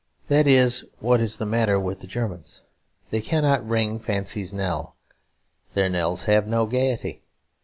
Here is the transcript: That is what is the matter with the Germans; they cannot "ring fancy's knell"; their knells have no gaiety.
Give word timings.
That 0.29 0.47
is 0.47 0.83
what 0.97 1.19
is 1.21 1.37
the 1.37 1.45
matter 1.45 1.79
with 1.79 1.99
the 1.99 2.07
Germans; 2.07 2.61
they 3.11 3.21
cannot 3.21 3.63
"ring 3.63 3.99
fancy's 3.99 4.51
knell"; 4.51 4.95
their 5.75 5.89
knells 5.89 6.23
have 6.23 6.47
no 6.47 6.65
gaiety. 6.65 7.21